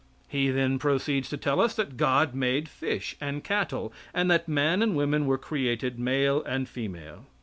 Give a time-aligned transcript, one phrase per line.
[0.27, 4.81] He then proceeds to tell us that God made fish and cattle, and that man
[4.81, 7.27] and woman were created male and female.